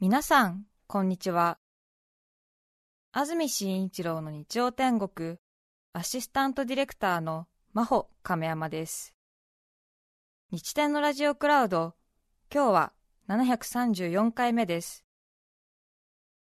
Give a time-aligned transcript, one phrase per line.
[0.00, 1.58] 皆さん、こんにちは。
[3.10, 5.38] 安住紳一郎の日曜天国、
[5.92, 9.12] アシスタントディレクターの真帆亀山です。
[10.52, 11.96] 日天のラジオクラウド、
[12.54, 12.92] 今日は
[13.28, 15.04] 734回目です。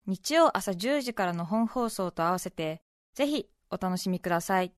[0.05, 2.81] 日曜朝10時からの本放送と合わせて、
[3.15, 4.73] ぜひお楽しみください。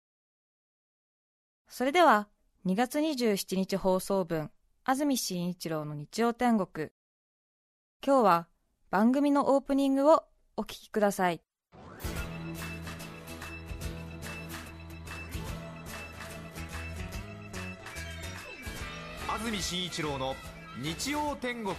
[1.67, 2.27] それでは、
[2.65, 4.49] 2月27日放送分、
[4.83, 6.89] 安住紳一郎の日曜天国。
[8.03, 8.47] 今日は
[8.93, 10.23] 番組のオープニングを
[10.55, 11.41] お聞きください。
[19.27, 20.35] 安住紳一郎の
[20.79, 21.75] 日曜天国。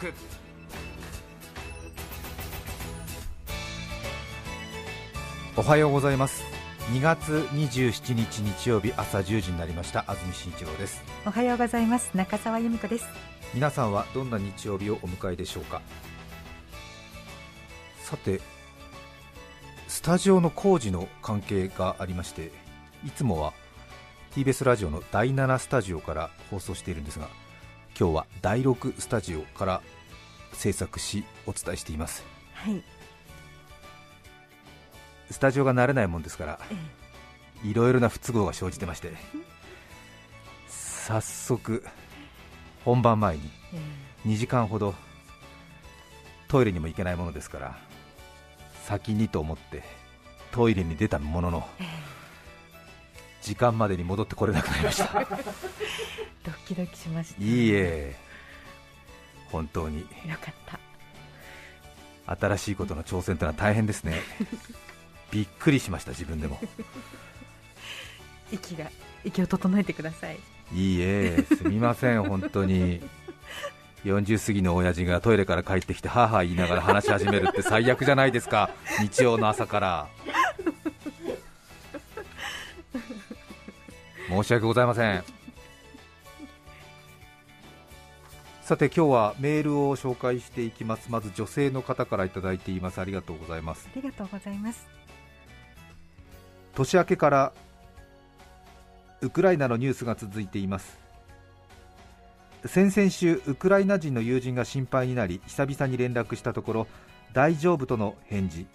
[5.56, 6.42] おはようございます。
[6.94, 10.00] 2月27日日曜日朝10時になりました。
[10.08, 11.00] 安住紳一郎です。
[11.24, 12.10] おはようございます。
[12.16, 13.06] 中澤由美子です。
[13.54, 15.80] 皆さんはどんな日曜日をお迎えでしょうか？
[18.04, 18.42] さて
[19.88, 22.52] スタジオの工事の関係がありまして
[23.06, 23.54] いつもは
[24.32, 27.28] TBS ラジオの第7スタジオから放送しているんですが
[27.98, 29.80] 今日は第6スタジオから
[30.52, 32.84] 制作しお伝えしています、はい、
[35.30, 36.58] スタジオが慣れないもんですから、
[37.64, 39.12] いろいろな不都合が生じてまして
[40.68, 41.82] 早速
[42.84, 43.50] 本番前に
[44.26, 44.94] 2時間ほど
[46.48, 47.93] トイレにも行けないものですから
[48.86, 49.82] 先にと思って
[50.52, 51.66] トイレに出たものの、
[53.42, 55.12] 時間までに戻ってこれなくなりました。
[56.44, 58.14] ドキドキしました、いいえ。
[59.50, 60.00] 本当に。
[60.00, 60.06] よ
[60.40, 62.36] かった。
[62.36, 64.20] 新しいことの挑戦というのは大変ですね。
[65.32, 66.60] びっくりしました自分でも。
[68.52, 68.90] 息が
[69.24, 70.38] 息を整えてください。
[70.72, 73.02] いいえすみません本当に
[74.04, 78.70] 40過ぎの親父がトイレから帰ってきて母言いながら話し始めるって最悪じゃないですか。
[79.00, 80.08] 日曜の朝から。
[84.28, 85.24] 申し訳ございません。
[88.62, 91.10] さて今日はメールを紹介していきます。
[91.10, 93.00] まず女性の方からいただいています。
[93.00, 93.88] ありがとうございます。
[93.92, 94.86] ありがとうございます。
[96.74, 97.52] 年明けから
[99.20, 100.98] ウクライナのニュースが続いています
[102.66, 106.86] 先々週ウクライナ人の友人が心配になり久々に連絡したところ
[107.32, 108.66] 大丈夫との返事。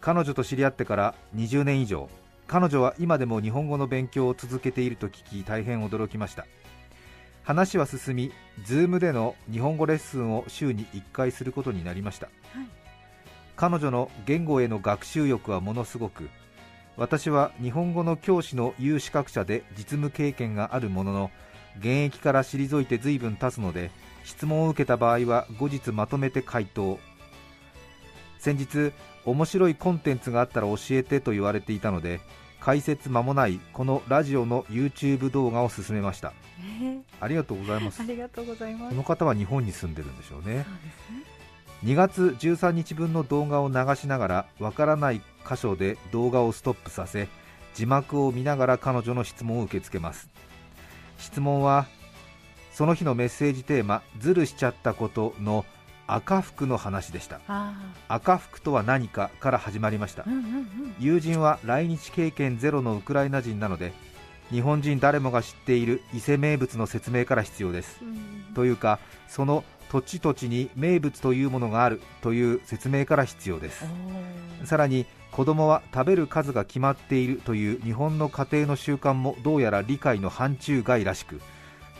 [0.00, 2.08] 彼女と知り合ってから20年以上。
[2.46, 6.46] 彼女は今でも日本語の勉強を続けていると聞き大変驚きました。
[7.46, 8.32] 話は進み
[8.64, 12.66] Zoom での日本語レッスンを週に1回することになりました、はい、
[13.54, 16.28] 彼女の言語への学習欲はものすごく
[16.96, 21.30] 私は日本語の教師の有資格者で実務経験があるものの
[21.78, 23.90] 現役から退いて随分経つので
[24.24, 26.98] 質問を受けた場合は後日まとめて回答。
[28.38, 28.92] 先日
[29.24, 32.20] 面白いコンテンツがあったら教えてと言われていたので
[32.60, 36.32] 解説間もないこのラジオの YouTube 動画を進めました、
[36.80, 38.00] えー、ありがとうございます。
[38.00, 38.90] ありがとうございます。
[38.90, 40.58] この方は日本に住んでるんでしょうね。
[40.58, 40.66] ね。
[41.84, 47.28] 2月13日分の動画を流しながらわからない箇所で動画をストップさせ
[47.74, 50.30] 字幕を見ながら彼女の質問を受け付けます
[51.18, 51.86] 質問は
[52.72, 55.64] その日のメッセージテーマ「ズルしちゃったこと」の
[56.06, 57.40] 赤服の話でした。
[58.08, 63.92] 赤服とは何かから始まりました、うんうんうん、友人は来日経験ゼロのウクライナ人なので
[64.50, 73.84] 日本人誰もが知っている伊勢名物の説明から必要です、うん、というかその土地土地に名物というものがあるという説明から必要です。
[74.64, 81.40] さらに子供は食べる数が決まっているという日本の家庭の習慣もどうやら理解の範疇外らしく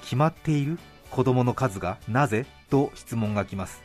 [0.03, 0.78] 決まっている
[1.10, 3.82] 子供の数がなぜと質問が来ます。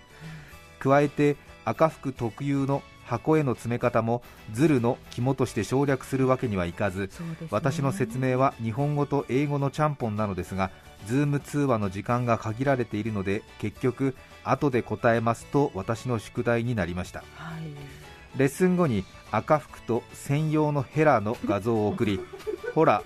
[0.80, 10.72] 加えて赤服特有の箱への詰め方もズルの肝として省略するわけにはいかず、ね、私の説明は日本語と英語のちゃんぽんなのですが
[11.08, 14.16] Zoom通話の時間が限られているので結局
[14.46, 22.20] 後で答えますと私の宿題になりました、はい、レッスン後に赤福と専用のヘラの画像を送り
[22.76, 23.04] ほら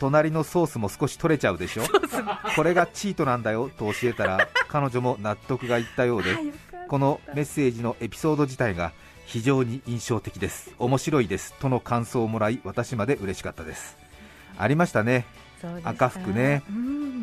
[0.00, 1.84] 隣のソースも少し取れちゃうでしょ？
[2.56, 6.36] これがチートなんだよと教えたら彼女も納得がいったようで
[6.88, 8.92] このメッセージのエピソード自体が
[9.26, 10.72] 非常に印象的です。
[10.78, 11.54] 面白いです。
[11.54, 13.96] との感想をもらい私まで嬉しかったです。
[14.58, 15.24] ありましたね。
[15.82, 16.62] 赤服ね。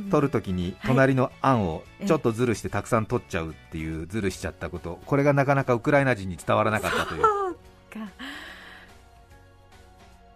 [0.10, 5.00] 取るときに隣のあんをちょっとずるしてたくさん取っちゃうっていうずるしちゃったこと。
[5.06, 7.22] これがなかなかウクライナ人に伝わらなかったという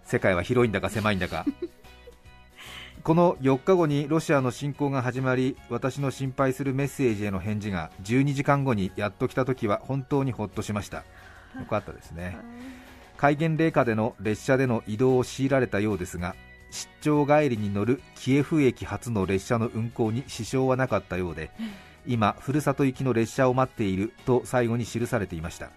[0.03, 1.45] 世界は広いんだか狭いんだか。
[3.03, 11.03] この4日後にロシアの侵攻が始まり私の心配するメッセージへの返事が12時間後にやっと来た時は本当にほっとしました。
[11.59, 12.37] よかったですね。
[13.17, 16.35] 戒厳令下での列車での移動を強いられたようですが
[16.71, 21.51] 出張帰りに乗るキエフ駅発の列車の運行に支障はなかったようで
[22.05, 25.69] 今ふるさと行きの列車を待っていると最後に記されていました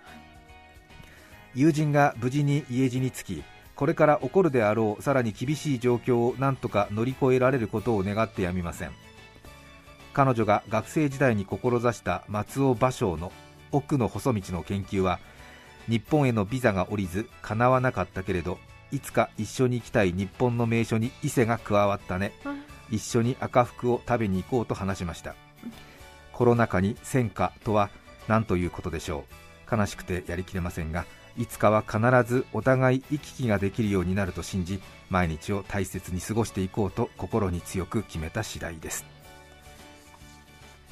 [1.59, 3.43] 友人が無事に家路につき
[3.75, 8.93] これから起こるであろうさらに厳しい状況を何とか乗り越えられることを願ってやみません。
[10.13, 13.33] 彼女が学生時代に志した松尾芭蕉の
[13.73, 15.19] 奥の細道の研究は
[15.89, 18.59] 日本へのビザが下りず叶わなかったけれど
[18.93, 22.33] いつか一緒に行きたい日本の名所に伊勢が加わったね。
[22.89, 25.35] 一緒に赤福を食べに行こうと話しました。
[26.33, 27.91] コロナ禍に戦火とは
[28.29, 29.25] 何ということでしょ
[29.73, 29.77] う。
[29.77, 31.05] 悲しくてやりきれませんが
[31.39, 31.99] いつかは必
[32.29, 39.07] ずお互い行き来ができるようになると信じ毎日を大切に過ごしていこうと心に強く決めた次第です。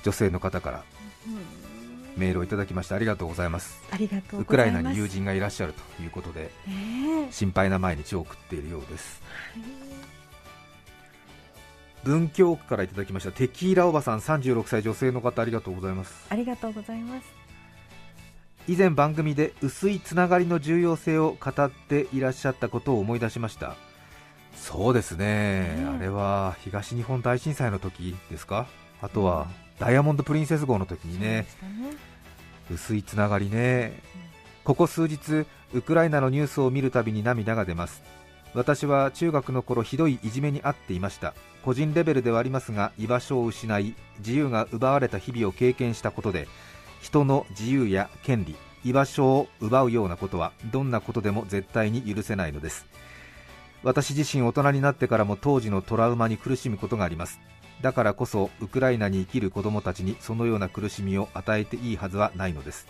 [0.04, 0.84] 女性の方から
[2.16, 3.82] メールをいただきましてありがとうございます。
[3.90, 9.20] ありがとうウクライナに友人がいらっしゃるということでね心配な毎日を送っているようです。
[12.04, 16.26] 文京区からいただきましたテキーラおばさん36歳女性の方ありがとうございます。
[16.30, 17.35] ありがとうございます
[18.68, 23.76] 以前番組で薄いつながりの重要性を語っていらっしゃったことを思い出しました。
[24.54, 25.96] そうですね、うん。
[25.96, 28.66] あれは東日本大震災の時ですか？
[29.02, 29.48] あとは
[29.78, 31.26] ダイヤモンド・プリンセス号の時にね。
[31.36, 31.46] ね。
[32.70, 34.00] 薄いつながりね。
[34.64, 38.02] ここ数日ウクライナのニュースを見るたびに涙が出ます。
[38.54, 41.34] 私は中学の頃ひどいいじめに遭っていました。
[41.62, 46.48] 個人レベルではありますが居場所を失い自由が奪われた日々を経験したことで
[47.06, 52.84] 人の自由や権利居場所を奪うようなことはどんなことでも絶対に許せないのです。
[53.84, 57.38] 私自身大人になってからも当時のトラウマに苦しむことがあります。
[57.80, 62.88] だからこそウクライナに生きる子どもたちにそのような苦しみを与えていいはずはないのです。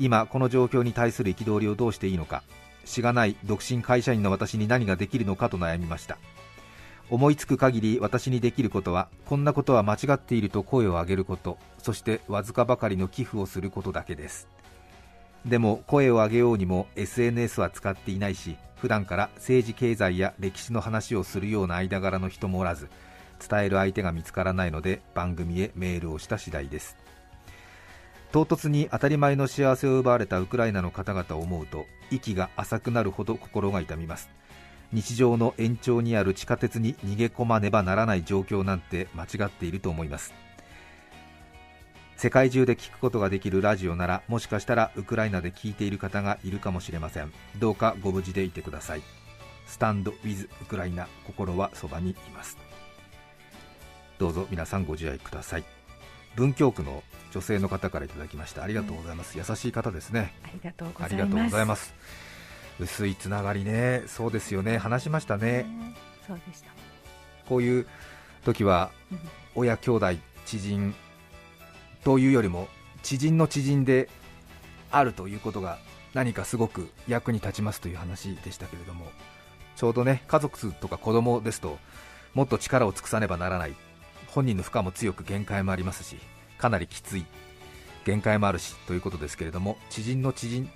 [0.00, 2.42] 今この状況に対する憤りをどうしていいのか。
[2.84, 6.18] しがない独身会社員の私に何ができるのかと悩みました。
[7.10, 14.48] 思いつく限り私にできることはこんなことは間違っていると声を上げることそしてわずかばかりの寄付をすることだけです。
[15.46, 22.90] でも声を上げようにも SNS は使っていないし普段から政治経済や歴史の話をするような間柄の人もおらず
[23.48, 26.96] 伝える相手が見つからないので番組へメールをした次第です。
[28.30, 34.28] 唐突に当たり前の幸せを奪われたウクライナの方々を思うと息が浅くなるほど心が痛みます。
[34.92, 40.34] 日常の延長にある地下鉄に逃げ込まねばならない状況なんて間違っていると思います。
[42.16, 47.32] 世界中で聞くことができるラジオならもしかしたらウクライナで聞いている方がいるかもしれません。
[47.58, 49.02] どうかご無事でいてください。
[49.66, 52.56] スタンドウィズウクライナ心はそばにいます。
[54.18, 55.64] どうぞ皆さんご自愛ください。
[56.34, 58.64] 文京区の女性の方からいただきました。
[58.64, 60.32] ありがとうございます、優しい方ですね。
[60.42, 61.94] ありがとうごあざいます
[62.78, 64.02] 薄いつながりね。
[64.06, 64.78] そうですよね。
[64.78, 65.66] 話しましたね。
[66.26, 66.70] そうでした。
[67.48, 67.86] こういう
[68.44, 69.18] 時はうん。
[69.54, 70.06] 親兄弟
[70.46, 70.94] 知人
[72.04, 72.68] というよりも
[73.02, 74.08] 知人の知人で
[74.90, 75.78] あるということが
[76.14, 79.06] 何かすごく役に立ちますという話でしたけれども
[79.74, 81.78] ちょうどね家族とか子供ですと
[82.34, 83.74] もっと力を尽くさねばならない。
[84.28, 86.18] 本人の負荷も強く限界もありますし
[86.58, 87.24] かなりきつい
[88.04, 90.70] 限界もあるしということですけれども知人の知人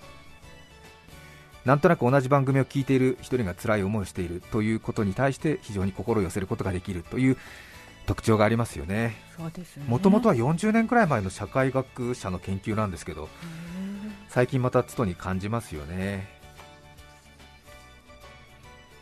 [1.65, 7.37] なんとなく同じ番組を聞いている一人が辛い思いをしているということに対して非常に心を寄せることができるという
[8.07, 9.15] 特徴がありますよね。
[9.87, 13.29] もともとは40年くらい前の社会学者の研究なんですけど
[14.29, 16.41] 最近またつとに感じますよね。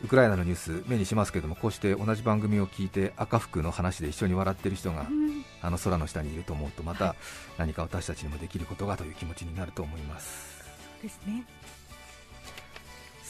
[0.03, 5.31] ウクライナのニュース目にしますけどもこうして同じ番組を聞いて赤服の話で一緒に笑っている人がうん。
[5.63, 7.15] あの空の下にいると思うとまた
[7.57, 10.63] 何か私たちにもできることがという気持ちになると思います。
[10.99, 11.45] そうですね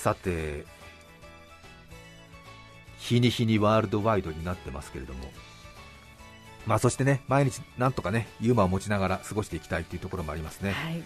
[0.01, 0.65] さて
[2.97, 5.31] 日に日にワールドワイドになってますけれども。
[6.67, 10.71] まあそしてね毎日なんとかねユーモアを持ちながら過ごしていきたいというところもありますね。
[10.71, 11.03] はい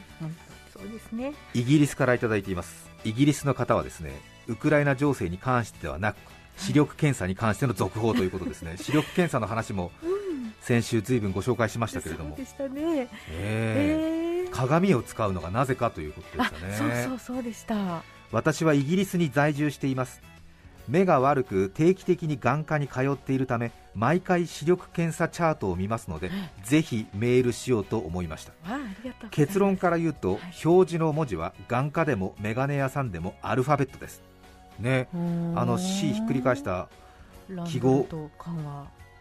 [0.74, 1.34] そうですね。
[1.54, 2.90] イギリスからいただいています。
[3.06, 4.12] イギリスの方はですね
[4.48, 6.18] ウクライナ情勢に関してではなく
[6.58, 8.76] 視力検査に関しての続報ということですね。
[8.82, 10.54] 視力検査の話もうん。
[10.62, 12.38] 先週ずいぶんご紹介しましたけれども。
[14.52, 16.74] 鏡を使うのがなぜかということであしたね。
[16.76, 20.22] そうそうそうでした私はイギリスに在住しています。
[20.88, 26.30] 目が悪く定期的に眼科に通っているため毎回視力検査チャートを見ますので
[26.64, 28.54] ぜひメールしようと思いました。
[29.32, 30.40] 結論から言うと、はい。
[30.64, 34.22] 表示の文字は眼科でもメガネ屋さんでもアルファベットです。
[34.80, 35.08] ね。
[35.56, 36.88] あの C ひっくり返した
[37.68, 38.08] 記号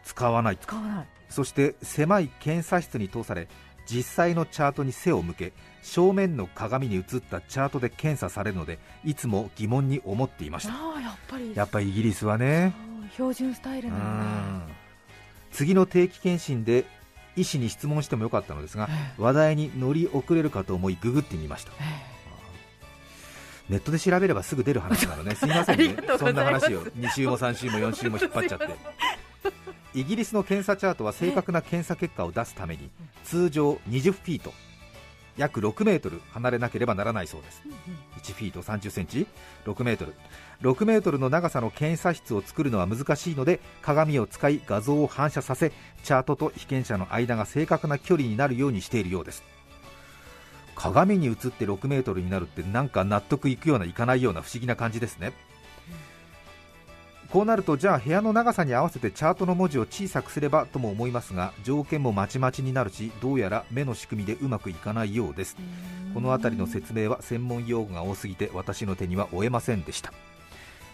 [0.04, 1.06] 使わない使わない。
[1.30, 3.48] そして狭い検査室に通され
[3.86, 10.72] 実際のチャートに背を向け正面の鏡に映ったチャートで検査されるのでいつも疑問に思っていました。
[11.54, 11.90] やっぱり。
[11.90, 12.72] イギリスはね。
[13.12, 14.06] 標準スタイルうなんだ。
[14.06, 14.62] ん。
[15.52, 16.84] 次の定期検診で
[17.36, 21.72] 医師に質問してもよかったのですがえ話題に乗り遅れるかと思いググってみました。
[21.72, 21.74] え
[22.10, 22.14] え。
[23.68, 25.34] ネットで調べればすぐ出る話なのね。
[25.36, 25.46] す。
[25.46, 25.96] いませんね。
[26.18, 28.66] そんない話を2週も3週も4週も引っ張っちゃって
[29.94, 32.90] イギリスの検査チャートは正確な検査結果を出すために
[33.22, 34.52] 通常20フィート
[35.36, 37.62] 約6メートル離れなければならないそうです。
[37.64, 37.78] うんうん
[38.24, 39.26] 1フィート30センチ
[39.66, 40.14] ？6メートル。
[40.62, 45.72] 6メートルの長さの検査室を作るのは難しいので鏡を使い画像を反射させ
[46.04, 49.42] チャートと被験者の間が正確な距離になるようにしているようです。
[50.74, 55.32] 鏡に映って6メートルになるってなんか納得いくようないかないような不思議な感じですね
[57.34, 65.56] こうなるとじゃあ部屋の長さに合わせてチャートの文字を小さくすればとも思いますが条件もまちまちになるしどうやら目の仕組みでうまくいかないようです。
[66.14, 70.12] この辺りの説明は専門用語が多すぎて私の手には負えませんでした。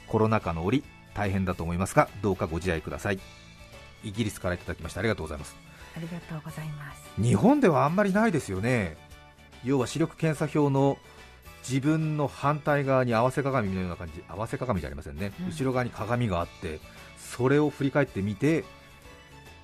[0.07, 0.83] コロナ禍の折
[1.13, 3.21] 大変だと思いますがどうかご自愛ください。
[4.03, 5.55] イギリスからいただきましたありがとうございます。
[5.95, 7.23] ありがとうございます。
[7.23, 8.97] 日本ではあんまりないですよね。
[9.63, 10.97] 要は視力検査表の
[11.69, 15.47] 自分の反対側に合わせ鏡のような感じ合わせ鏡じゃありませんね、うん。
[15.49, 16.81] 後ろ側に鏡があって
[17.19, 18.65] それを振り返ってみて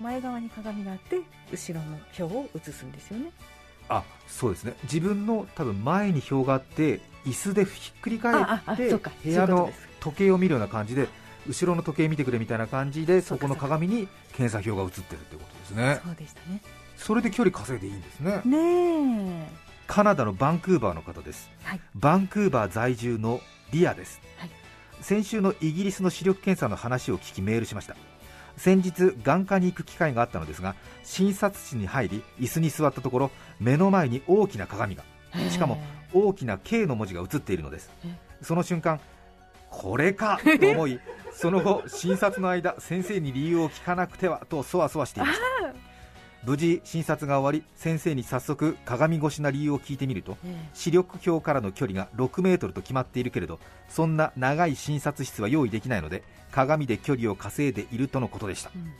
[0.00, 3.30] 前側に鏡があって後ろの表を映すんですよね。
[3.88, 4.74] あそうですね。
[4.82, 11.08] 自分の多分前に表があって椅子でひっくり返って部屋の時計を見るような感じで
[11.48, 16.00] 後ろの時計見てくれみたいな感じでそこの鏡に検査表が映ってるってことですね。
[16.04, 16.60] そうでしたね。
[16.96, 18.42] それで距離稼いでいいんですね。
[18.44, 21.80] ねえカナダのバンクーバーの方です、はい。
[21.94, 23.40] バンクーバー在住の
[23.72, 24.50] リアです、はい。
[25.00, 27.96] 先週のイギリスの視力検査の話を聞きメールしました。
[28.56, 30.74] 先日眼科に行く機会があったのですが
[31.04, 35.04] 診察室に入り椅子に座ったところ目の前に大きな鏡が。
[35.50, 35.78] しかも
[36.14, 37.90] 大きな K の文字が映っているのです。
[38.04, 38.14] え？
[38.40, 39.00] その瞬間
[39.68, 40.40] これか！
[40.60, 40.98] と思い
[41.32, 45.55] その後診察の間先生に理由を聞かなくてはとそわそわしていました
[46.46, 56.22] 無事診察が終わり先生に早速鏡越しな理由を聞いてみるとえ視力表からの距離が6メートルと決まっているけれどそんな長い診察室は用意できないので
[56.52, 58.70] 鏡で距離を稼いでいるとのことでした。
[58.74, 58.90] えうんうん。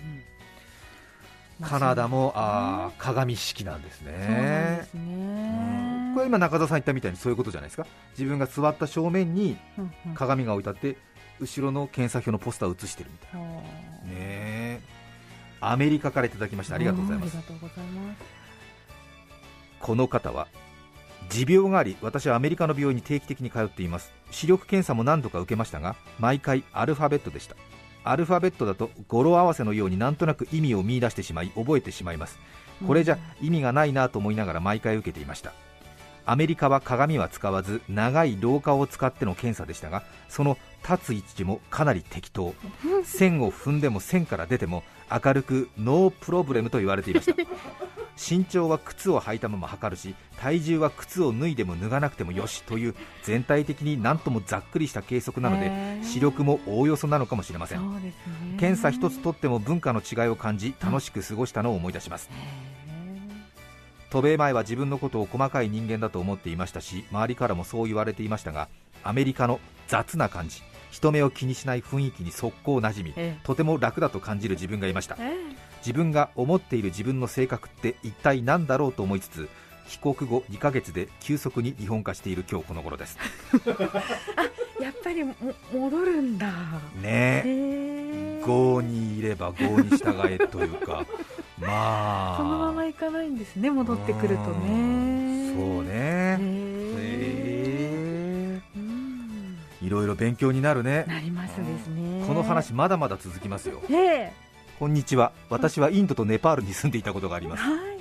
[1.61, 4.13] まあカナダもあー鏡式なんですね。
[4.13, 6.11] ですうん。
[6.11, 7.87] ねこれ今中澤さん言ったみたいにそういうことじゃないですか。
[8.19, 9.57] 自分が座った正面に
[10.15, 10.99] 鏡が置いてあって
[11.41, 13.63] 後ろの検査表のポスターを映してるみたいはあなね
[14.11, 14.46] え
[15.69, 17.37] アメリカからいただきましたありがとうございます。
[19.81, 20.47] この方は
[21.29, 24.13] 持病があり私はアメリカの病院に定期的に通っています。
[24.31, 27.57] 視力検査も何度か受けましたが毎回アルファベットでした。
[28.05, 32.39] アルファベットだと語呂合わせのようになんとなく意味を見出してしまい覚えてしまいます。
[32.87, 35.53] これじゃ意味がないなと思いながら毎回受けていました。
[36.27, 40.59] アメリカは鏡は使わず長い廊下を使っての検査でしたがその
[40.89, 42.55] 立つ位置もかなり適当。
[43.05, 47.35] 線を踏んでも線から出ても明るくノープロブレムと言われていました。
[48.19, 58.15] 身長は靴を履いたまま測るし体重は靴を脱いでも脱がなくてもよしという全体的になんともざっくりした計測なので視力もおおよそなのかもしれません。
[58.59, 62.31] 検査一つとっても文化の違いを感じ楽しく過ごしたのを思い出します。
[64.11, 68.69] 渡米前は自分のことを細かい人間だと思っていましたし周りからもそう言われていましたが
[69.03, 70.63] アメリカの雑な感じ
[70.97, 75.17] 人目を気にしない雰囲気に速攻馴染みえとても楽だと感じる自分がいました。
[75.21, 75.37] え
[75.81, 79.49] 自分が思っている自分の性格って一体何だろうと思いつつ
[79.89, 83.19] 帰国後2ヶ月で急速に日本化している今日この頃です。
[84.81, 85.35] やっぱりも
[85.71, 86.47] 戻るんだ。
[87.03, 88.43] ねえ。
[88.47, 91.05] 郷にいれば郷に従えというか。
[91.61, 92.37] まあ。
[92.39, 95.53] そのままいかないんですね戻ってくるとね。
[95.55, 96.76] そうね
[99.87, 101.05] いろいろ勉強になるね。
[101.07, 102.25] なりますですね。
[102.27, 103.81] この話まだまだ続きますよ。
[103.89, 104.33] ええ。
[104.81, 105.31] こんにちは。
[105.49, 107.63] 私はインドとネパールに住んでいたことがあります。
[107.63, 107.97] はい。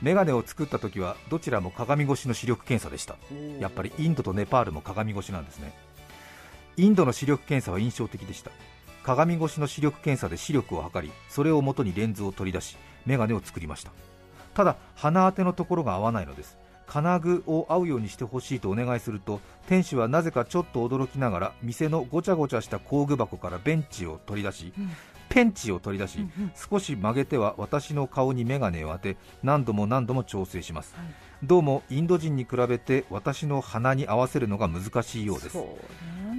[0.00, 3.16] メガネを作った時はどちらも鏡越しの視力検査でした。
[3.58, 5.72] やっぱりインドとネパールも鏡越しなんですね。
[6.76, 8.52] インドの視力検査は印象的でした。
[9.02, 13.90] 鏡越しの視力検査で視力を測りそれをもとにレンズを取り出しメガネを作りました。
[14.54, 16.56] ただ鼻当てのところが合わないのです
[16.94, 24.90] 金具を合うようにしてほしいとお願いすると店主はなぜかちょっと驚きながら店のごちゃごちゃした工具箱からベンチを取り出しうん。
[25.28, 26.52] ペンチを取り出し、うんうん。
[26.54, 30.94] 少し曲げては私の顔にメガネを当て何度も何度も調整します。
[30.96, 31.06] はい。
[31.42, 35.58] どうもインド人に比べて私の鼻に合わせるのが難しいようです。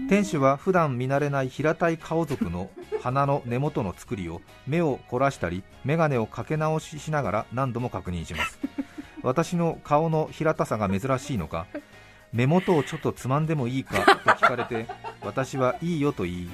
[0.07, 2.69] 店主は普段見慣れない平たい顔族の
[3.01, 8.59] 鼻の根元の作りを目を凝らしたり眼鏡をかけ直ししながら何度も確認します
[9.25, 11.65] 私の顔の平たさが珍しいのか
[12.31, 14.87] 目元をちょっとつまんでもいいかと聞かれて
[15.21, 16.49] 私はいいよと言い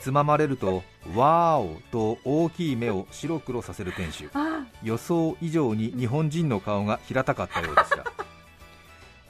[0.00, 0.82] つままれると
[1.14, 4.30] わーおと大きい目を白黒させる店主。
[4.34, 7.96] あ予想以上に日本人の顔が平たかったようでした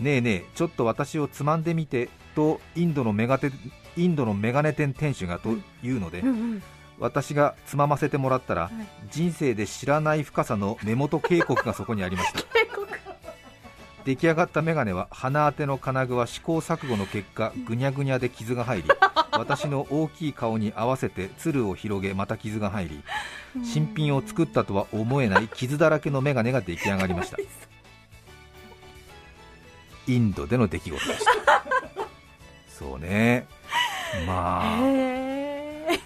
[0.01, 3.53] ねえねえちょっと私をつまんでみてとインドのメガテ
[3.97, 5.51] インドのメガネ店店主がと
[5.83, 6.63] いうので、うんうん
[7.05, 8.73] 私がつまませてもらったら、はい。
[9.11, 12.41] 人生で知らない深さの目元渓谷がそこにありました。
[14.07, 18.89] 出来上がったメガネは鼻当ての金具は試行錯誤の結果ぐにゃぐにゃで傷が入り
[19.33, 23.03] 私の大きい顔に合わせてつるを広げまた傷が入り
[23.65, 27.39] 新品を作ったとは思えない傷だらけのメガネが出来上がりました。
[30.07, 31.33] インドでの出来事でした。
[32.69, 33.47] そうね。
[34.27, 34.67] まあ。
[34.81, 34.94] へー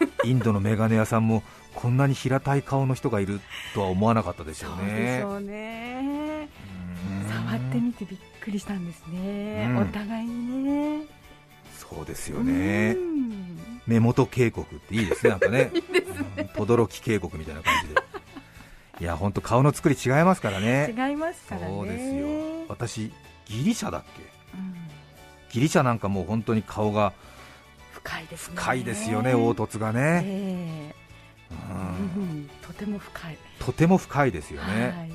[0.24, 1.42] インドのメガネ屋さんも
[1.74, 3.40] こんなに平たい顔の人がいる
[3.74, 6.48] とは思わなかったでしょそうねしょうね。
[7.24, 7.28] うん。
[7.28, 9.76] 触ってみてびっくりしたんですね、うん。
[9.78, 11.02] お互いにね。
[11.76, 12.94] そうですよね。
[12.96, 15.70] うん目元渓谷っていいですねなんかね。
[15.74, 16.50] いいですね。
[16.54, 18.00] 轟渓谷みたいな感じで。
[19.00, 20.92] いや本当顔の作り違いますからね。
[20.96, 21.66] 違いますからね。
[21.68, 22.26] そうですよ。
[22.68, 23.12] 私
[23.46, 24.22] ギリシャだっけ？
[24.54, 24.74] うん。
[25.50, 27.12] ギリシャなんかもう本当に顔が
[28.02, 28.56] 深いですね。
[28.56, 30.94] 深いですよね凹凸がね、え
[31.50, 31.54] うえ。
[31.74, 32.42] うん。
[32.42, 33.38] んとても深い。
[33.58, 35.12] とても深いですよね、はい。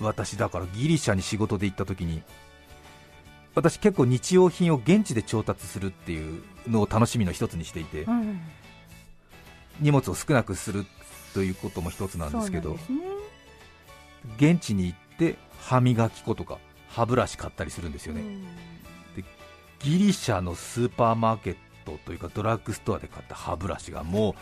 [0.00, 2.22] 私だからギリシャに仕事で行った時に
[3.54, 8.40] 私結構日用品を現地で調達するっていうのを楽しみの一つにしていてうん。
[9.80, 10.84] 荷物を少なくする
[11.34, 12.78] ということも一つなんですけどね
[14.36, 18.46] 現地に行って歯磨き粉とか歯ブラシ買ったりするんですよね、うん。
[19.80, 24.34] ギリシャのスーパーマーケットというかドラッグストアで買った歯ブラシがもう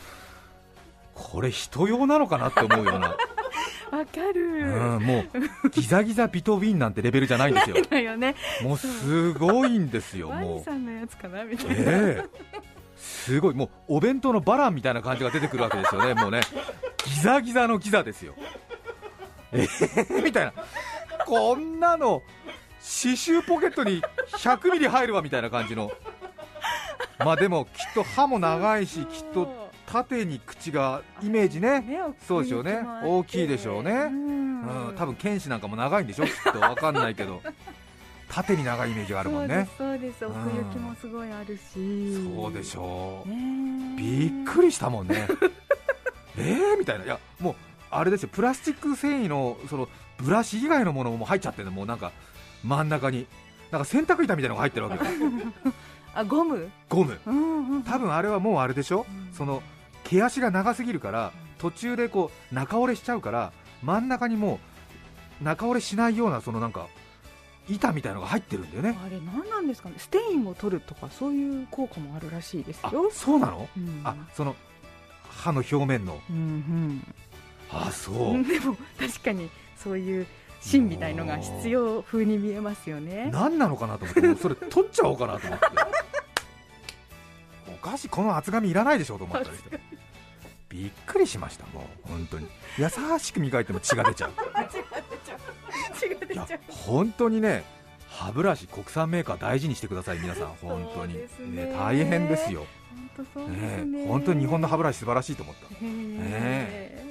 [1.14, 3.16] これ人用なのかなって思うような、
[3.96, 5.24] わかる、うん、も
[5.64, 7.76] うギザギザビトウィンなんてレベルじゃないんですよ。
[7.88, 8.34] だよね。
[8.62, 10.64] もうすごいんですよもう。
[10.64, 12.24] さんのやつかなみたいな、ええ。
[12.96, 13.54] すごい。
[13.54, 16.14] もうお弁当のバランみたいな感じが出てくるわけですよね。
[16.14, 16.40] もうね。
[17.04, 18.34] ギザギザのギザですよ。
[19.52, 19.68] え
[20.10, 20.52] えみたいな。
[21.24, 22.22] こんなの
[22.80, 24.02] 刺繍ポケットに
[24.32, 25.92] 100ミリ入るわみたいな感じの
[27.18, 31.84] まあでもきっと歯も長いしきっと縦に口がイメージね。
[32.26, 32.80] そうですよね。
[33.04, 33.90] 大きいでしょうね。
[33.92, 34.88] うん。
[34.88, 36.60] うん、多分剣士なんかも長いんでしょきっと。
[36.60, 37.40] わかんないけど。
[38.28, 39.68] 縦に長いイメージがあるもんね。
[39.78, 42.14] そうです奥行きもすごいあるし。
[42.34, 43.28] そうでしょう。
[43.96, 45.28] びっくりしたもんね。
[46.36, 47.04] えーみたいな。
[47.04, 47.54] いやもう
[47.90, 48.30] あれですよ。
[48.32, 51.70] プラスチック繊維のそのブラシ以外のものも入っちゃってるの。
[51.70, 52.10] もうなんか
[52.64, 53.26] 真ん中に。
[53.70, 55.10] なんか洗濯板みたいなのが入ってるわけよ
[56.14, 56.70] あゴム？
[56.88, 57.18] ゴム。
[57.26, 59.06] うんうん多分あれはもうあれでしょ？
[59.08, 59.34] うん。
[59.34, 59.62] その
[60.04, 64.58] 毛足が長すぎるから途中でこう中折れしちゃうから真ん中にも
[65.40, 66.86] う中折れしないようなそのなんか
[67.68, 68.98] 板みたいなのが入ってるんだよね。
[69.04, 69.94] あれ何なんですかね？
[69.98, 73.68] ステインを取るとかそういう効果もあるらしいですあよそうなの？
[73.76, 74.00] うん。
[74.04, 74.54] あその
[75.30, 76.20] 歯の表面の。
[76.30, 77.02] うん
[77.70, 78.44] あうそんう。
[78.46, 80.26] でも確かにそういう
[80.64, 83.28] 芯みたいのが必要風に見えますよね。
[83.30, 85.66] 何なのかなと思ってそれ取っちゃおうかなと思って。
[87.68, 89.78] おかしいこの厚紙いらないでしょと思ったりして。
[90.70, 92.48] びっくりしましたもう本当に。
[92.78, 94.32] 優しく磨いても血が出ちゃう。
[96.70, 97.62] 本当にね
[98.08, 101.12] 歯ブラシ国産メーカー大事にしてください皆さん本当に。
[101.14, 101.74] そうですね。
[101.78, 102.66] 大変ですよ、
[103.34, 103.84] 本当ね。
[103.84, 105.66] ねえ本当に日本の歯ブラシ素晴らしいと思った。
[105.66, 107.04] へえ。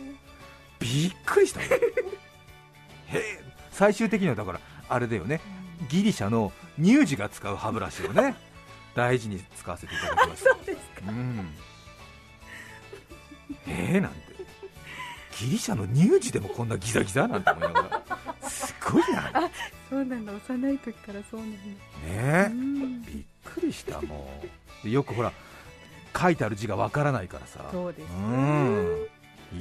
[0.80, 1.68] びっくりしたよ。
[3.08, 3.43] へえ
[3.74, 5.42] 最終的にはだからあれだよね。
[5.90, 8.36] ギリシャの乳児が使う歯ブラシをね
[8.96, 11.10] 大事に使わせていただきましたそうですか。
[11.10, 11.50] うん。
[13.68, 14.34] えー、なんて。
[15.40, 18.04] ギリシャの乳児でもこんなギザギザなんて思いなが
[18.42, 18.50] ら。
[18.50, 19.42] すごいな。
[19.42, 19.52] ね
[19.90, 20.34] そうなんだ。
[20.34, 21.58] 幼い時からそうなんだ。
[22.06, 22.48] え。
[22.52, 23.02] うん。
[23.02, 24.30] びっくりしたも
[24.84, 24.86] う。
[24.86, 25.32] でよくほら
[26.16, 27.68] 書いてある字がわからないからさ。
[27.72, 29.08] そうですうん。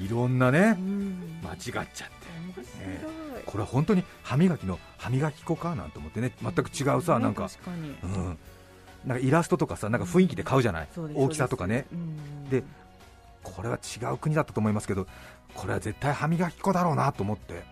[0.05, 1.41] いろんなねうん。
[1.43, 1.83] 間違っちゃって。
[1.83, 3.22] 面白い
[3.53, 6.33] これは本当に歯磨きの歯磨き粉かなんて思ってね。
[6.43, 7.51] 全く違うさ、ねなんか。
[8.03, 8.39] うん。
[9.05, 11.87] なんかイラストとかさなんか雰囲気で買うじゃない、そうです大きさとかね。
[12.49, 12.63] で
[13.43, 15.07] これは違う国だったと思いますけど
[15.55, 17.55] これは絶対歯磨き粉だろうなと思って。
[17.55, 17.65] え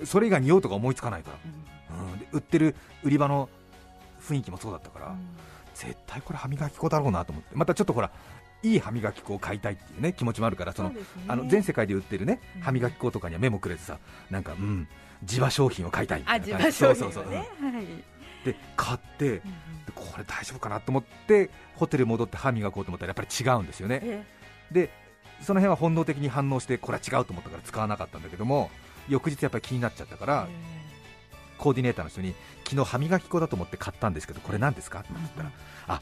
[0.00, 0.06] え。
[0.06, 2.12] それ以外に用途が思いつかないから、うん。
[2.12, 2.74] うん、で売ってる
[3.04, 3.48] 売り場の
[4.20, 5.18] 雰囲気もそうだったから、うん。
[5.74, 7.50] 絶対これ歯磨き粉だろうなと思って。
[7.54, 8.10] またちょっとほら
[8.64, 10.96] いい歯磨き粉を買いたいっていうね気持ちもあるからそのね。
[11.28, 12.62] あの全世界で売ってるねうん。
[12.62, 13.98] 歯磨き粉とかには目もくれずさ
[14.30, 14.88] なんかうん
[15.22, 17.44] 地場商品を買いたいみたあいな自感じそうそうそう、はい。
[18.44, 19.42] で買っってで
[19.94, 24.00] これ大丈夫かなと思ってホテル戻って歯磨こうと思ったらやっぱり違うんですよね。
[24.02, 24.24] え
[24.72, 24.90] で
[25.40, 28.70] その辺は本能的に反応してこれは違うと思ったから使わなかったんだけども
[29.08, 30.48] 翌日やっぱり気になっちゃったから、
[31.58, 35.00] コーディネーターの人に昨日歯磨き粉だと思って買ったんですけどこれ何ですか？
[35.00, 35.50] って言ったら、
[35.88, 36.00] あ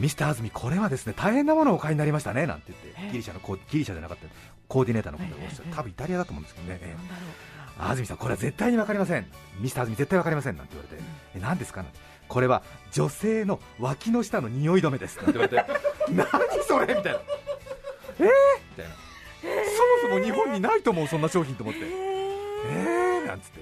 [0.00, 4.26] ミスター安住これはですね大変なものをお買いになりましたねなんて言ってえギリシャのコーギリシャじゃなかった
[4.68, 5.76] コーディネーターの方がおっしゃええる。
[5.76, 6.94] 多分イタリアだと思うんですけどね、ええ。
[6.94, 7.14] なんだ
[7.78, 9.26] ろ安住さんこれは絶対に分かりません。
[9.60, 10.56] ミスター安住絶対分かりません。
[10.56, 11.02] なんて言われて、
[11.36, 11.82] え何ですか？
[11.82, 15.16] なんてこれは女性の脇の下の匂い止めです。
[15.18, 15.64] なんて言われて
[16.10, 16.26] 何
[16.66, 17.18] それみたいな。
[18.18, 18.30] えー、み
[18.76, 18.92] たいな、
[20.02, 21.80] そもそも日本にないと思うそんな商品と思って。
[21.82, 21.84] う
[22.66, 23.26] えー？
[23.28, 23.60] なんつって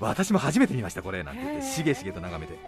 [0.00, 2.58] 私も初めて見ましたこれなんて言ってしげしげと眺めて。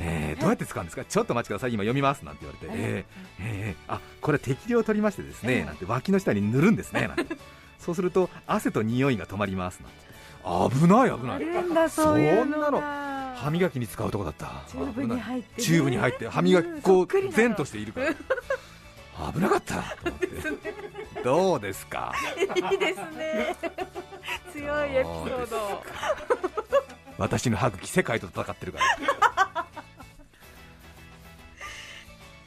[0.00, 0.36] ええ。
[0.38, 1.04] ー、どうやって使うんですか？
[1.04, 1.72] ちょっとお待ちください。
[1.72, 2.74] 今読みますなんて言われて。
[2.76, 5.64] えー、えー、あこれ適量取りましてですね、ええ。
[5.64, 7.36] なんて脇の下に塗るんですね なんて。
[7.78, 10.04] そうすると汗と匂いが止まりますなんて。
[10.76, 11.90] 危ない危ない。
[11.90, 13.14] そんなのが。
[13.36, 14.62] 歯磨きに使うとこだった。
[14.68, 15.62] チューブに入ってね。
[15.64, 18.14] チューブに入って歯磨き粉を善とししているから。
[19.32, 20.28] 危なかったと思って。
[21.24, 22.12] どうですか？
[22.70, 23.56] いいですね
[24.52, 25.84] 強いエピソード。
[27.18, 29.66] 私の歯茎世界と戦ってるから。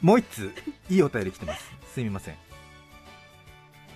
[0.02, 0.54] もう一つ
[0.90, 1.72] いいお便り来てます。
[1.94, 2.36] すみません。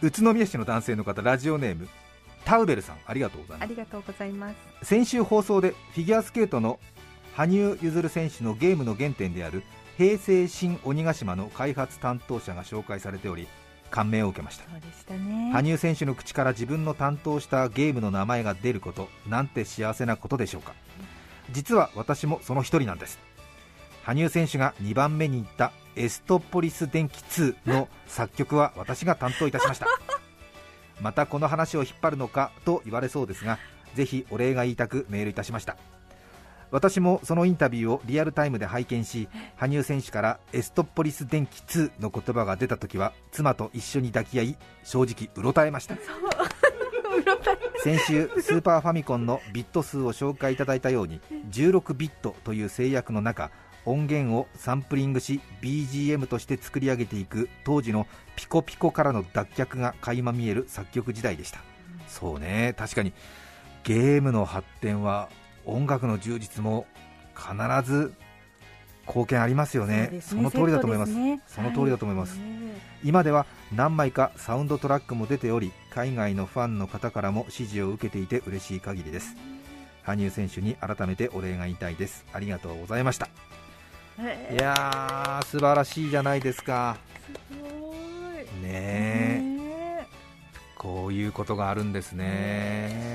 [0.01, 1.87] 宇都宮市の男性の方ラジオネーム
[2.43, 3.67] タウベルさんありがとうございます。
[3.67, 4.55] ありがとうございます。
[4.85, 6.79] 先週放送でフィギュアスケートの
[7.35, 9.63] 羽生結弦選手のゲームの原点である
[9.97, 13.47] 平成新鬼ヶ島の開発担当者が紹介されており
[13.91, 14.65] 感銘を受けました。
[15.13, 15.51] ね。
[15.53, 20.73] 羽生選手の口から自分の担当したゲームの名前が出ることなんて幸せなことでしょうか。
[21.51, 23.19] 実は私もその一人なんです。
[24.03, 29.85] 羽生選手が2番目に行ったエストポリス電気2の作曲は私が担当いたしました。
[31.01, 33.57] またこの話を引っ張るのかと言われそうですが
[33.95, 35.77] ぜひお礼が言いたくメールいたしました
[36.71, 45.95] 私もそのインタビューをリアルタイムで拝見し羽生選手からエストポリス電気2の言葉が出た時は妻と一緒に抱き合い正直うろたえました。
[47.83, 53.49] 先週スーパーファミコンのビット数を紹介いただいたように16ビットという制約の中
[53.85, 61.59] 音源をサンプリングし BGM として作り上げていく当時のピコピコからの脱却が垣間見える作曲時代でした。
[62.07, 62.75] そうね。
[62.77, 63.13] 確かに
[63.83, 65.29] ゲームの発展は
[65.65, 66.85] 音楽の充実も
[67.35, 67.53] 必
[67.89, 68.13] ず
[69.07, 70.05] 貢献ありますよね。
[70.05, 71.13] そうですその通りだと思います。
[71.13, 71.41] ね。
[71.47, 72.37] その通りだと思います。
[72.37, 72.45] は
[73.03, 79.35] 今では何枚かサウンドトラックも出ており海外のファンの方からも支持を受けていて嬉しい限りです。
[80.03, 82.25] 羽生選手に改めてお礼が言いたいです。
[82.33, 83.29] ありがとうございました。
[84.19, 84.61] へい。
[84.61, 86.97] やー素晴らしいじゃないですか。
[88.61, 89.39] ねえ。
[89.39, 89.61] ね
[90.77, 93.10] こういうことがあるんですねえ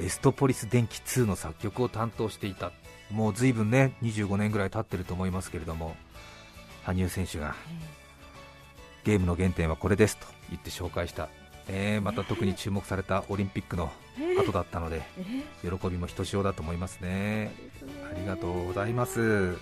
[0.00, 2.72] エストポリス電気2の作曲を担当していた。
[3.10, 5.96] もう随分ね25年ぐらい経ってると思いますけれども
[6.84, 7.54] 羽生選手が
[9.04, 11.28] ゲームの原点はこれですと言って紹介した、
[11.68, 17.52] えーまた特に注目されたオリンピックのえ後だったのでえ喜びもひとしおだと思いますね。
[18.10, 19.56] ありがとうございます。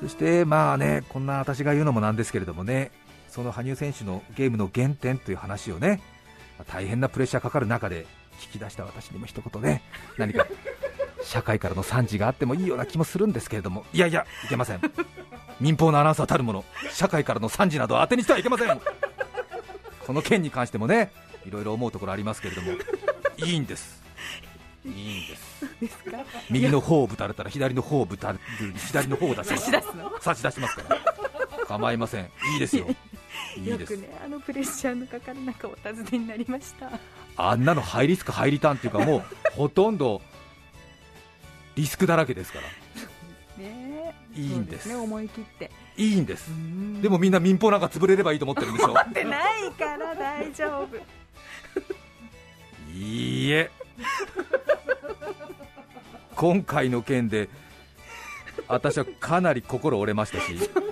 [0.00, 2.90] そしてまあねこんな私が言うのもなんですけれどもね
[3.28, 6.00] その羽生選手のゲームの原点という話をね
[6.58, 8.06] まあ大変なプレッシャーかかる中で
[8.40, 9.82] 聞き出した私にも一言ね。
[10.16, 10.46] 何か
[11.22, 13.84] 社会からの賛辞があってもいいような気もするんですけれども。
[13.92, 14.80] いやいやいけません。
[15.60, 18.80] 民放のアナウンサーたるもの社会からの賛辞など当てにしてはいけません
[20.06, 21.12] この件に関してもね
[21.46, 22.72] いろいろ思うところありますけれども。
[23.36, 24.02] いいんです。
[24.84, 25.66] いいんです。
[25.80, 28.40] ですか右の方をぶたれたら左の方をぶたる
[28.76, 30.12] 左の方を出し差ますし出すの？
[30.20, 30.98] 差し出しますから。
[31.66, 32.24] 構いません。
[32.54, 32.86] いいですよ
[33.64, 36.90] よくねあのプレッシャーのかかる中お尋ねになりました。
[37.36, 40.20] あんなのハイリスクハイリターンっていうかもう ほとんど
[41.74, 43.64] リスクだらけですから。
[43.64, 44.88] ねいいんです。
[44.88, 45.70] ね思い切って。
[45.96, 46.50] いいんです。
[46.96, 50.96] ででもみんな民放なんか潰れればいいと思ってるんですよってないから大丈夫
[52.94, 53.70] いいえ。
[56.36, 57.48] 今回の件で
[58.66, 60.70] 私はかなり心折れましたし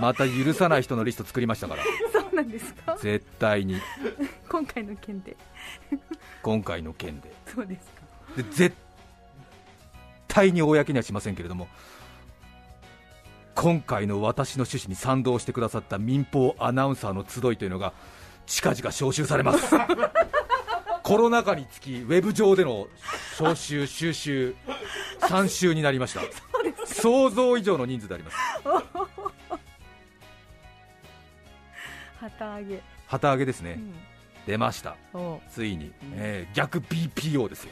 [0.00, 1.82] また許さない人のリスト作りましたから。
[2.12, 2.96] そうなんですか？
[3.00, 3.80] 絶対に。
[4.48, 5.36] 今回の件で。
[6.42, 7.32] 今回の件で。
[7.54, 8.02] そうですか。
[8.36, 8.76] で絶
[10.28, 11.66] 対に公にはしませんけれども
[13.54, 17.92] 今回の私の趣旨に賛同してくださった民放アナウンサーの集いというのが
[18.46, 19.74] 近々招集されます。
[21.02, 22.86] コロナ禍につきウェブ上での
[23.38, 24.54] 招集収集
[25.26, 26.20] 参集になりました。
[26.86, 28.36] 想像以上の人数であります
[32.20, 33.94] 旗揚げ、旗揚げですね、うん。
[34.46, 34.96] 出ました。
[35.14, 37.70] おついに、えー逆 BPO ですよ。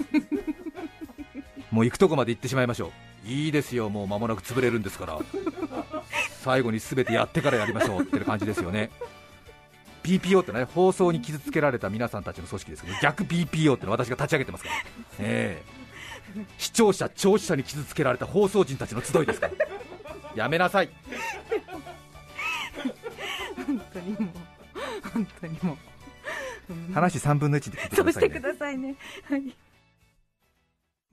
[1.70, 2.92] もう行くとこまで行ってしまいましょ
[3.24, 3.28] う。
[3.28, 5.18] いいですよ、もう間もなく潰れるんですから。
[6.42, 8.90] 最後に全てやってからやりましょうって感じですよね。
[10.04, 14.76] BPO ってね放送に傷つけられた皆さんたちの組織ですけど逆 BPO っての私が立ち上げてますから、
[15.18, 19.52] えー、 視聴者、聴取者に傷つけられた放送人たちの集いですから。
[20.36, 20.90] やめなさい。
[21.10, 21.25] 本
[23.96, 25.76] 当にもう本当にもう
[26.92, 28.12] 話3分の1で聞いてくださいね。
[28.12, 28.96] そうしてくださいね。
[29.24, 29.56] はい。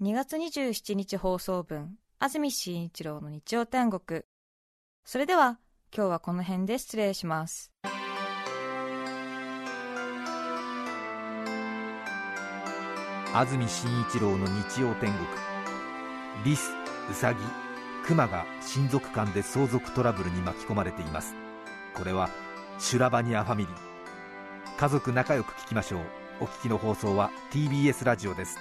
[0.01, 4.23] 2月27日放送分、安住紳一郎の日曜天国。
[5.05, 5.59] それでは、
[5.95, 7.71] 今日はこの辺で失礼します。
[13.33, 15.25] 安住紳一郎の日曜天国。
[16.43, 16.71] リス、
[17.09, 17.39] ウサギ、
[18.05, 21.33] クマが親族間で相続トラブルに巻き込まれています。
[21.93, 22.29] これは、
[22.79, 23.75] シュラバニアファミリー。
[24.77, 26.01] 家族仲良く聞きましょう。
[26.41, 28.59] お聞きの放送は TBS ラジオです。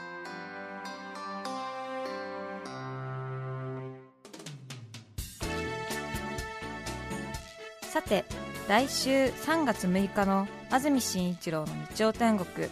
[7.80, 8.24] さて
[8.68, 12.68] 来週3月6日の安住紳一郎の日曜天国。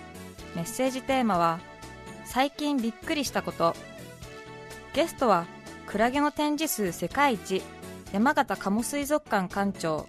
[0.55, 1.59] メッセージテーマは
[2.25, 3.75] 最近びっくりしたこと。
[4.95, 5.47] ゲストは
[5.87, 7.63] クラゲの展示数世界一。
[8.13, 10.09] 山形鴨水族館館長